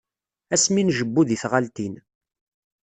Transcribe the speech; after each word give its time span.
Ass 0.53 0.65
mi 0.73 0.81
njebbu 0.83 1.21
di 1.25 1.37
tɣaltin. 1.41 1.95